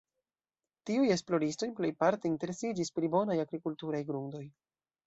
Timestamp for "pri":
2.97-3.13